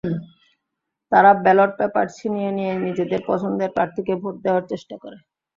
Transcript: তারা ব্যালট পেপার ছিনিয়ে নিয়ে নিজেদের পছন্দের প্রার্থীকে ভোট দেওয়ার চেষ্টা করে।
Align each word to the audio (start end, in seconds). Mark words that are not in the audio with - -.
তারা 1.11 1.31
ব্যালট 1.43 1.71
পেপার 1.79 2.05
ছিনিয়ে 2.17 2.51
নিয়ে 2.57 2.73
নিজেদের 2.85 3.21
পছন্দের 3.27 3.69
প্রার্থীকে 3.75 4.13
ভোট 4.21 4.35
দেওয়ার 4.45 4.63
চেষ্টা 4.71 4.95
করে। 5.03 5.17